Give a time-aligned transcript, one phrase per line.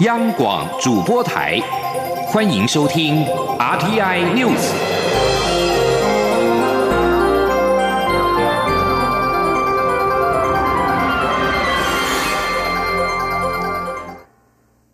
[0.00, 1.58] 央广主播台，
[2.26, 3.24] 欢迎收听
[3.58, 4.74] RTI News。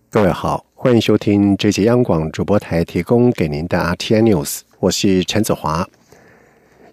[0.09, 5.85] 各位好，欢迎收听这节央广主播台提供给您的 RTI News，我是陈子华。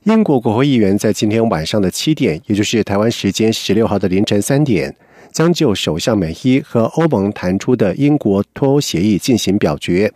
[0.06, 4.96] 英国国会议员在今天晚上的七点，也就是台湾时间十六号的凌晨三点，
[5.32, 10.12] 将就首相梅伊和欧盟谈出的英国脱欧协议进行表决。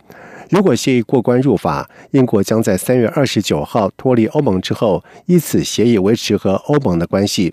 [0.50, 7.52] 如果协议过关入法，英国将在三月二十九号脱离欧盟之后，依此协议维持和欧盟的关系。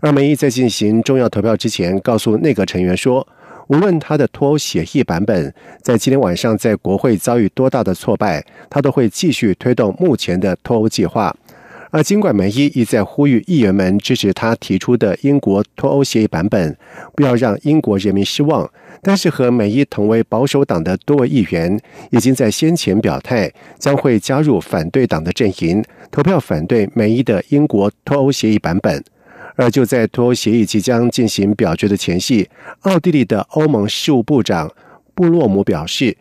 [0.00, 3.26] 而梅伊在进行重要投票之前，告诉内阁成员说，
[3.66, 5.52] 无论他的脱欧协议版本
[5.82, 11.34] 在今天晚上在国会遭遇多大的挫败，他都会继续推动目前的脱欧计划。
[11.90, 16.76] 而尽管梅伊一再呼吁议员们支持他提出的英国脱欧协议版本，
[17.16, 18.70] 不要让英国人民失望，
[19.02, 29.02] 但是和梅伊同为保守党的多位议员已经在先前表态，将会加入反对党的阵营，投票反对梅伊的英国脱欧协议版本。
[29.56, 32.48] 而就在脱欧协议即将进行表决的前夕，
[32.82, 34.70] 奥地利的欧盟事务部长
[35.14, 36.16] 布洛姆表示。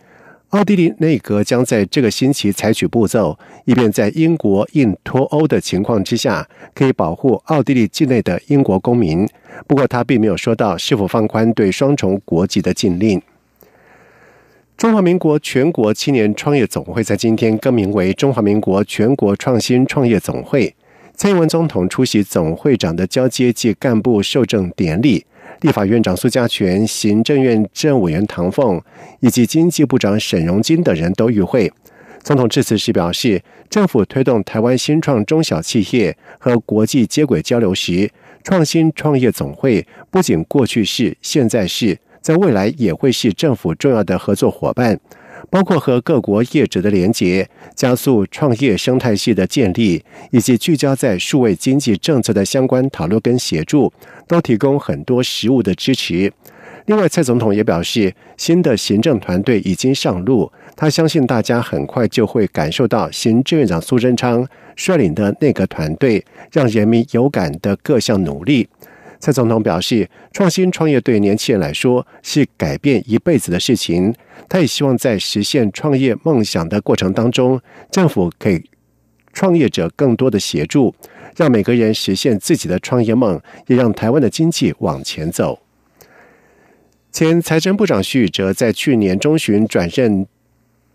[0.51, 9.27] 奥地利内阁将在这个星期采取步骤，以便在英国应脱欧的情况之下，可以保护奥地利境内的英国公民。
[9.67, 13.21] 不过，他并没有说到是否放宽对双重国籍的禁令。
[14.77, 20.73] 中华民国全国青年创业总会在今天更名为中华民国全国创新创业总会。
[21.13, 25.25] 蔡英文总统出席总会长的交接暨干部授证典礼。
[25.61, 28.81] 立法院长苏家全、行政院政委员唐凤
[29.19, 31.71] 以及经济部长沈荣金等人都与会。
[32.23, 38.11] 总统致辞时表示，政府推动台湾新创中小企业和国际接轨交流时，
[38.43, 44.99] 创新创业总会不仅过去是、现在是，在未来也会是政府重要的合作伙伴。
[45.49, 53.91] 包括和各国业者的连结，加速创业生态系的建立，以及聚焦在数位经济政策的相关讨论跟协助，
[54.27, 56.31] 都提供很多实务的支持。
[56.85, 68.67] 另外，蔡总统也表示，新的行政团队已经上路，他相信大家很快就会感受到行政院长苏贞昌率领的那个团队让人民有感的各项努力。
[69.19, 74.13] 蔡总统表示，创新创业对年轻人来说是改变一辈子的事情。
[74.47, 77.59] 他也希望在实现创业梦想的过程当中，
[77.91, 78.63] 政府给
[79.33, 80.93] 创业者更多的协助，
[81.35, 85.59] 让每个人实现自己的创业梦，也让台湾的经济往前走。
[87.11, 90.27] 前财政部长徐宇哲在去年中旬转任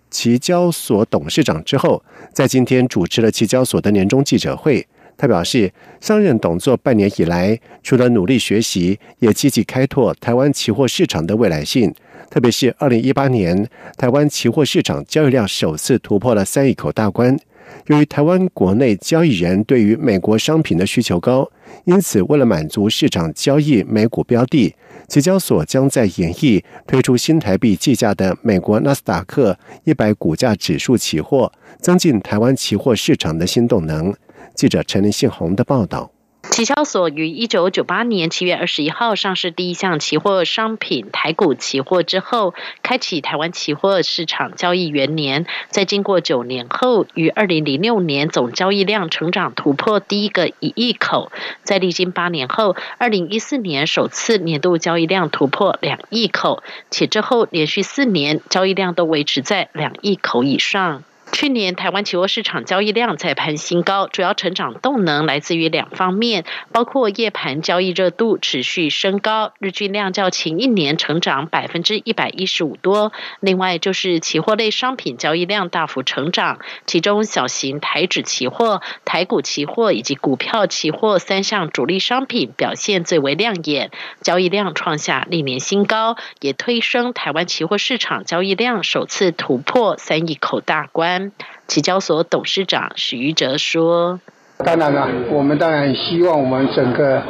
[0.09, 4.87] 期交所董事长之后，在今天主持了期交所的年终记者会。
[5.23, 11.95] 他表示，上任董座半年以来，除了努力学习，也积极开拓台湾期货市场的未来性。
[12.29, 17.39] 特别是二零一八年，台湾期货市场交易量首次突破了三亿口大关。
[17.87, 21.49] 由于台湾国内交易人对于美国商品的需求高，
[21.85, 24.75] 因此为了满足市场交易美股标的，
[25.07, 34.13] 期交所将在演绎推出新台币计价的美国纳斯达克一百股价指数期货，增进台湾期货市场的新动能。
[34.55, 36.11] 记者陈林信宏的报道。
[36.51, 42.53] 期交所于一九九八年七月二十一号上市第一项期货商品台股期货之后，
[42.83, 45.47] 开启台湾期货市场交易元年。
[45.71, 51.33] 在经过九年后，于二零零六年总交易量成长突破第一个一亿口。
[51.63, 61.05] 在历经八年后，二零一四年首次年度交易量突破两亿口，且之后连续四年交易量都维持在两亿口以上。
[61.33, 73.11] 去年台湾期货市场交易量再攀新高，主要成长动能来自于两方面，包括夜盘交易热度持续升高，日均量较前一年成长百分之一百一十五多；
[73.41, 91.22] 另外就是期货类商品交易量大幅成长，其中小型台指期货、台股期货以及股票期货三项主力商品表现最为亮眼，交易量创下历年新高，也推升台湾期货市场交易量首次突破三亿口大关。
[91.69, 94.19] 期交所董事长许余哲说
[94.65, 97.23] ：“当然了，我们当然希望我们整个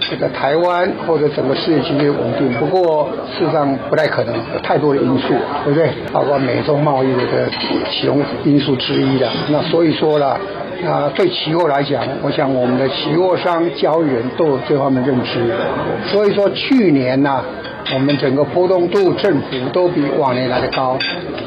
[0.00, 2.52] 这个台湾或者整个世界经济稳定。
[2.58, 5.28] 不过事实上不太可能，有太多的因素，
[5.64, 5.90] 对不对？
[6.12, 7.50] 包括美中贸易的这个
[7.90, 9.30] 其中因素之一的。
[9.50, 10.40] 那所以说了，
[10.86, 15.40] 啊，对期货来讲，我想我们的期货商交易员都有这方面认知。
[16.10, 17.42] 所以说去年呢。”
[17.92, 20.96] 我们整个波动度、振幅都比往年来的高，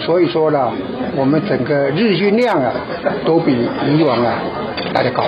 [0.01, 0.69] 所以说呢，
[1.15, 2.71] 我们整个日均量啊，
[3.25, 3.55] 都比
[3.87, 4.43] 以往啊
[4.93, 5.23] 来的高。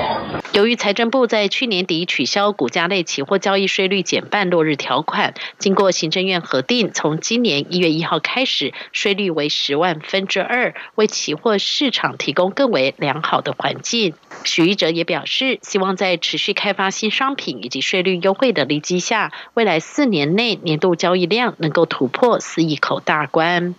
[0.57, 14.15] 由于财政部在去年底取消股价类期货交易税率减半落日条款，经过行政院核定，从今年一月一号开始，税率为十万分之二，为期货市场提供更为良好的环境。
[14.45, 23.75] 许一哲也表示，希望在持续开发新商品以及税率优惠的利基下，未来四年内年度交易量能够突破四亿口大关。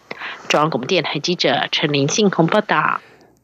[0.49, 3.01] 中央广播电台记者陈林信鸿报道。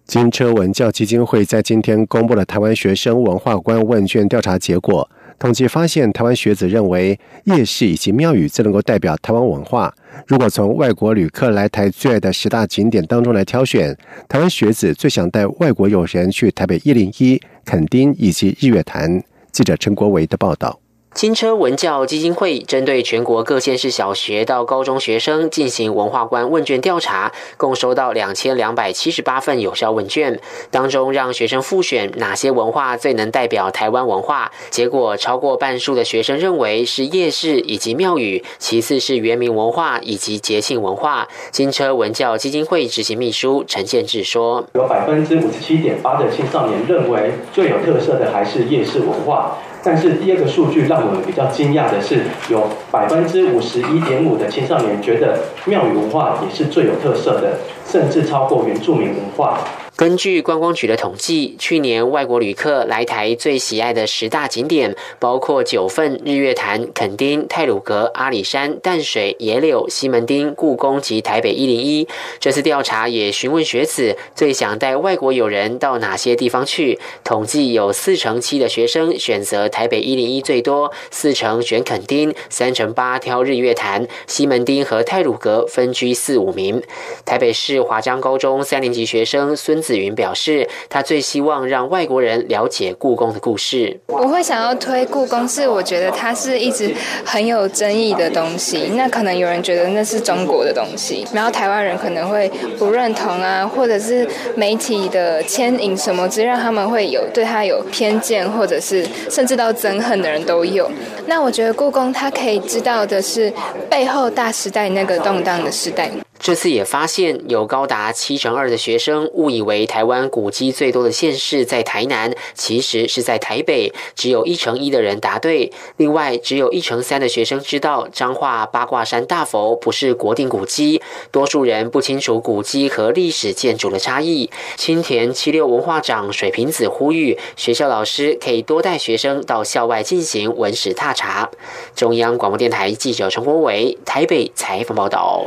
[0.07, 5.09] 金车文教基金会在今天公布了台湾学生文化观问卷调查结果，
[5.39, 9.93] 统计发现，台湾学子认为夜市以及庙宇最能够代表台湾文化。
[10.27, 13.97] 如果从外国旅客来台最爱的十大景点当中来挑选，
[14.29, 19.23] 台湾学子最想带外国友人去台北一零一、垦丁以及日月潭。
[19.51, 20.84] 记者陈国维的报道。
[21.15, 30.41] 金车文教基金会针对全国各县市小学到高中学生进行文化观问卷调查，共收到两千两百七十八份有效问卷，
[30.73, 34.51] 当中让学生复选哪些文化最能代表台湾文化。
[34.71, 41.29] 结果超过半数的学生认为是夜市以及庙宇，其次是原民文化以及节庆文化。
[41.53, 59.59] 金车文教基金会执行秘书陈建志说：“有百分之五十七点八的青少年认为最有特色的还是夜市文化。”但是第二个数据让我们比较惊讶的是，有百分之五十一点五的青少年觉得庙宇文化也是最有特色的，甚至超过原住民文化。
[59.97, 72.09] 根据观光局的统计，去年外国旅客来台最喜爱的十大景点，包括九份、日月潭、垦丁、泰鲁阁、阿里山、淡水、野柳、西门町、故宫及台北一零一。
[72.41, 86.83] 这次调查也询问学子最想带外国友人到哪些地方去，统计有四成七的学生选择台北一零一最多，四成选垦丁，三成八挑日月潭，西门町和泰鲁阁分居四五名。
[87.25, 89.84] 台北市华江高中三年级学生孙。
[89.85, 94.01] 子云表示，他最希望让外国人了解故宫的故事。
[94.09, 96.95] 我会想要推故宫，是我觉得它是一直
[97.25, 98.91] 很有争议的东西。
[98.95, 110.91] 那可能有人觉得那是中国的东西，然后台湾人可能会不认同啊，或者是媒体的牵引什么，之让他们会有对他有偏见，或者是甚至到憎恨的人都有。
[111.27, 113.53] 那我觉得故宫它可以知道的是
[113.91, 116.11] 背后大时代那个动荡的时代。
[116.45, 123.91] 这次也发现有高达七成二的学生误以为台湾古迹最多的县市在台南，其实是在台北。
[124.15, 125.73] 只有一成一的人答对。
[125.97, 131.01] 另外，只有一成三的学生知道彰化八卦山大佛不是国定古迹。
[131.31, 134.51] 多数人不清楚古迹和历史建筑的差异。
[134.77, 141.51] 青田七六文化长水瓶子呼吁学校老师可以多带学生到校外进行文史踏查。
[141.97, 145.47] 中央广播电台记者陈国伟台北采访报道。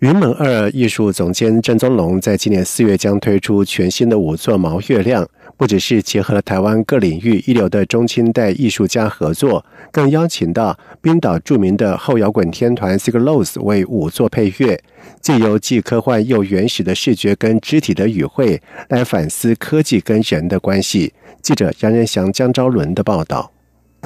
[0.00, 5.26] 云门二艺术总监郑宗龙在今年四月将推出全新的五座毛月亮，
[5.56, 14.78] 不只是结合了台湾各领域一流的中清代艺术家合作，更邀请到冰岛著名的后摇滚天团 Sigur 为五座配乐，
[15.22, 18.60] 借由既科幻又原始的视觉跟肢体的语汇，
[18.90, 21.14] 来反思科技跟人的关系。
[21.40, 23.55] 记者杨仁祥、江昭伦的报道。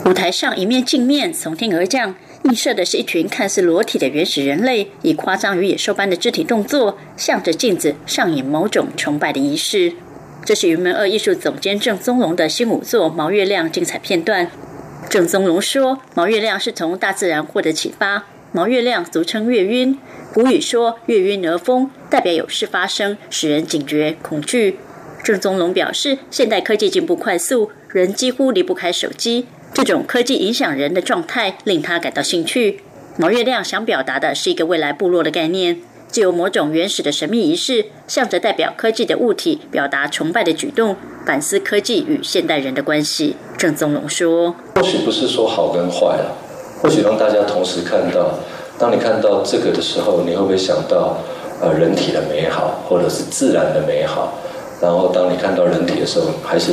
[0.06, 2.14] 舞台上一面镜面从天而降，
[2.44, 9.93] 映射的是一群看似裸体的原始人类，以夸张与野兽般的肢体动作，向着镜子上演某种崇拜的仪式。
[10.44, 14.50] 这是云门二艺术总监郑宗龙的新舞作《毛月亮》精彩片段。
[15.11, 18.25] 郑宗龙说：“毛月亮是从大自然获得启发。
[18.53, 19.99] 毛月亮俗称月晕，
[20.32, 24.79] 古语说月晕而风，代表有事发生，使人警觉恐惧。”
[25.22, 29.46] 郑宗龙表示，现代科技进步快速，人几乎离不开手机。
[29.72, 32.81] 这种科技影响人的状态令他感到兴趣。
[33.17, 43.36] 毛月亮想表达的是一个未来部落的概念，既有某种原始的神秘仪式，向着代表科技的物体表达崇拜的举动，反思科技与现代人的关系。
[43.56, 46.36] 郑宗龙说：“或许不是说好跟坏了，
[46.82, 48.39] 或许让大家同时看到。
[48.79, 51.19] 当你看到这个的时候，你会不会想到
[51.60, 54.34] 呃人体的美好，或者是自然的美好？
[54.81, 56.72] 然后当你看到人体的时候，还是？”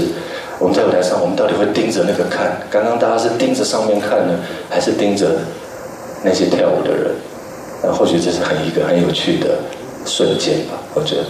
[0.59, 2.59] 我们在舞台上，我们到底会盯着那个看？
[2.71, 5.39] 刚刚大家是盯着上面看呢，还是盯着
[6.23, 7.13] 那些跳舞的人？
[7.83, 9.59] 那或许这是很一个很有趣的
[10.05, 11.25] 瞬间吧，我觉得。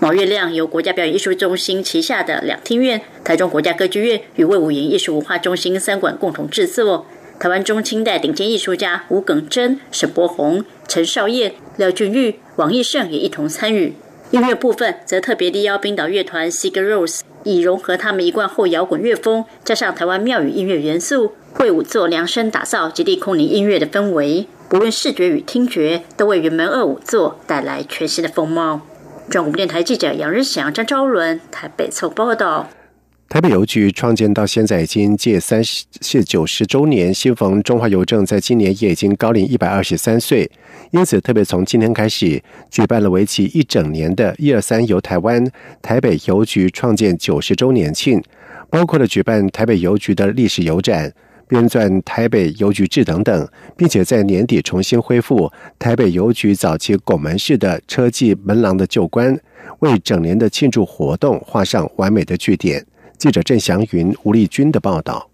[0.00, 7.06] 毛月亮由国家表演艺术中心旗下的两厅院、台中国家歌剧院与魏武营艺术文化中心三馆共同制作。
[7.40, 13.94] 台湾中清代顶尖艺术家吴耿贞、沈伯宏、陈少燕、廖俊玉、王义胜也一同参与。
[14.30, 17.20] 音乐部分则特别地邀冰岛乐团 Sigur Ros。
[17.48, 24.46] 以融合他们一贯后摇滚乐风，加上台湾庙宇音乐元素，为五座量身打造极地空灵音乐的氛围。
[24.68, 28.82] 不论视觉与听觉，都为云门二五座带来全新的风貌。
[29.30, 32.68] 中国电台记者杨日祥、张昭伦台北凑报道。
[33.30, 35.84] 台北邮局创建到现在已经届三十、
[36.24, 40.50] 九十周年，新逢中华邮政在今年也已经高龄一百二十三岁，
[40.90, 45.46] 因此特别从今天开始举办了为期一整年的“一二三游台湾”
[45.82, 48.22] 台北邮局创建九十周年庆，
[48.70, 51.12] 包括了举办台北邮局的历史邮展、
[51.46, 59.38] 编撰台北邮局志等等，并且在年底重新恢复台北邮局早期拱门式的车技门廊的旧观，
[59.80, 62.84] 为整年的庆祝活动画上完美的句点。
[63.18, 65.28] 记者郑祥云、吴丽君的报道。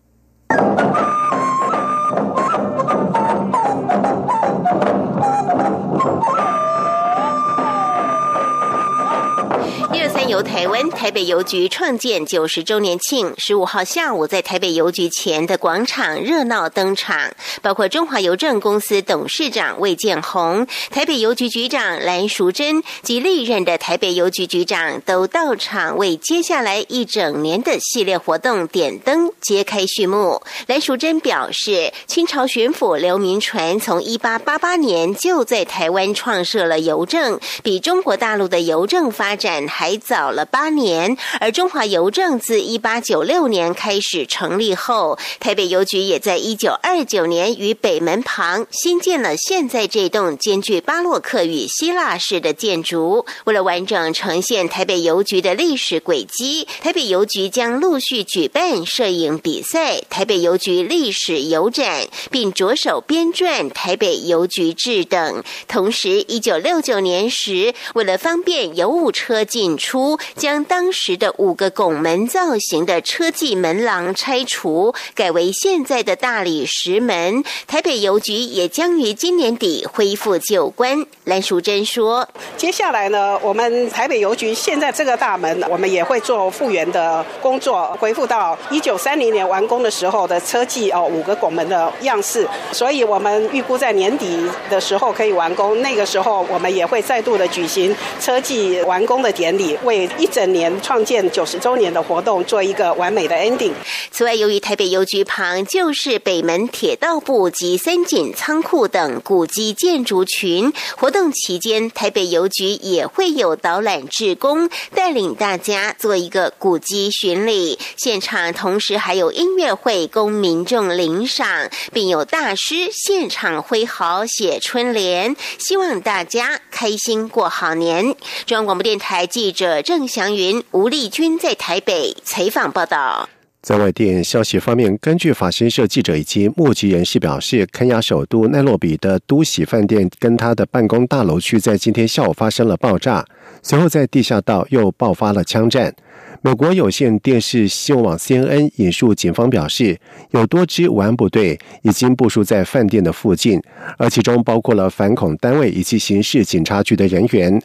[10.35, 17.31] 由台湾台北邮局创建九十周年庆，十五号下午在台北邮局前的广场热闹登场，
[17.63, 30.43] 包括中华邮政公司董事长魏建宏、台北邮局局长蓝淑珍及历任的台北邮局局长都到场，为接下来一整年的系列活动点灯揭开序幕。
[30.67, 40.24] 蓝淑珍表示，清朝巡抚刘铭传从一八八八年就在台湾创设了邮政，比中国大陆的邮政发展还早。
[40.25, 53.27] 早了八年，而中华邮政自一八九六年开始成立后，台北邮局也在一九二九年于北门旁新建了现在这栋兼具巴洛克与希腊式的建筑。
[53.45, 65.45] 为了完整呈现台北邮局的历史轨迹，台北邮局将陆续举办摄影比赛、台北邮局历史邮展，并着手编撰台北邮局志等。
[65.69, 70.14] 同时，一九六九年时，为了方便邮务车进出。
[70.37, 77.43] 将当时的五个拱门造型的车技门廊拆除，改为现在的大理石门。
[77.67, 81.05] 台北邮局也将于今年底恢复旧关。
[81.25, 92.47] 蓝淑珍说：“接下来呢，我们台北邮局现在这个大门，我们也会做复原的工作，恢复到一九三零年完工的时候的车技哦，五个拱门的样式。
[92.73, 95.81] 所以我们预估在年底的时候可以完工。
[95.81, 103.73] 那个时候，我们也会再度的举行车技完工的典礼。”为一整年创建九十周年的活动做一个完美的 ending。
[104.11, 117.79] 此外，由于台北邮局旁就是北门铁道部及三井仓库等古迹建筑群，活动期间台北邮局也会有导览志工带领大家做一个古迹巡礼。
[117.97, 128.15] 现场同时还有音乐会供民众领赏，并有大师现场挥毫写春联，希望大家开心过好年。
[128.47, 129.83] 中央广播电台记者。
[129.83, 133.29] 郑祥云、吴丽君在台北采访报道。
[133.63, 143.25] 在外电消息方面，根据法新社记者以及目击人士表示，肯亚首都奈洛比的都喜饭店跟他的办公大楼区在今天下午发生了爆炸，
[143.63, 145.95] 随后在地下道又爆发了枪战。
[146.43, 149.99] 美国有线电视新闻网 CNN 引述警方表示，
[150.33, 153.59] 有多支武安部队已经部署在饭店的附近，
[153.97, 157.63] 而其中包括了反恐单位以及刑事警察局的人员。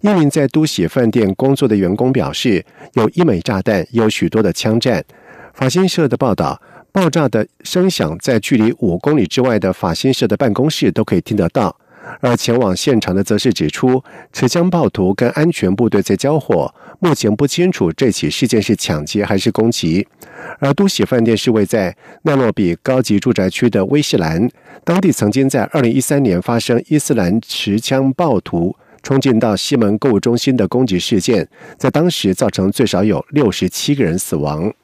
[0.00, 5.04] 一名在都喜饭店工作的员工表示，有一枚炸弹，有许多的枪战。
[5.54, 6.60] 法新社的报道，
[6.92, 11.74] 爆炸的声响在距离五公里之外的法新社的办公室都可以听得到。
[12.20, 20.06] 而前往现场的则是指出，持枪暴徒跟安全部队在交火，目前不清楚这起事件是抢劫还是攻击。
[20.60, 24.48] 而都喜饭店是位在奈洛比高级住宅区的威士兰，
[24.84, 28.76] 当地曾经在二零一三年发生伊斯兰持枪暴徒。
[29.06, 31.48] 冲进到西门购物中心的攻击事件，
[31.78, 34.74] 在当时造成最少有六十七个人死亡。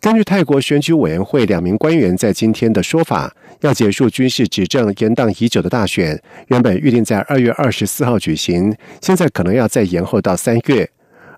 [0.00, 10.90] 根据泰国选举委员会两名官员在今天的说法，要结束军事执政延宕已久的大选，原本预定在二月二十四号举行，现在可能要再延后到三月。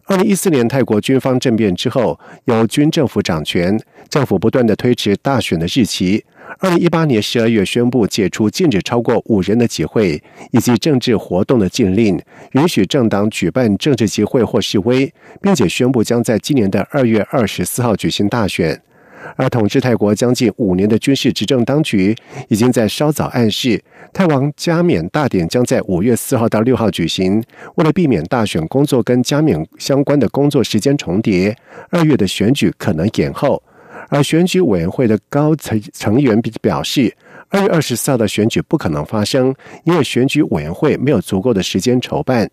[0.08, 6.24] 二零一四年泰国军方政变之后，由军政府掌权，政府不断的推迟大选的日期。
[6.60, 12.18] 二零一八年十二月宣布解除禁止超过五人的集会以及政治活动的禁令，
[12.52, 15.12] 允许政党举办政治集会或示威，
[15.42, 18.80] 并且宣布将在今年的二月二十四号举行大选。
[19.36, 22.16] 而统治泰国将近五年的军事执政当局，
[22.48, 23.82] 已经在稍早暗示，
[24.12, 27.42] 泰王加冕大典将在五月四号到六号举行。
[27.76, 31.56] 为了避免大选工作跟加冕相关的工作时间重叠，
[31.90, 33.62] 二月的选举可能延后。
[34.10, 37.14] 而选举委员会的高层成员表示，
[37.50, 42.48] 二月二十四号的选举不可能发生，因为选举委员会没有足够的时间筹办。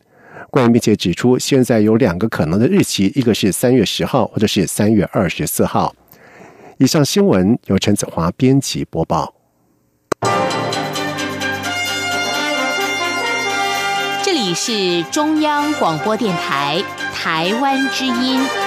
[0.51, 5.95] 官员并且指出，现在有两个可能的日期，一个是三月十号，或者是三月二十四号。
[6.77, 9.33] 以上新闻由陈子华编辑播报。
[14.21, 18.64] 这里是中央广播电台台湾之音。